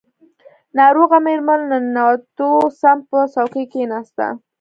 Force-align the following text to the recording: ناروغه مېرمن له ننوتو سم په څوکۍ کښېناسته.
ناروغه 0.77 1.17
مېرمن 1.25 1.59
له 1.71 1.77
ننوتو 1.83 2.49
سم 2.79 2.97
په 3.09 3.17
څوکۍ 3.33 3.63
کښېناسته. 3.71 4.27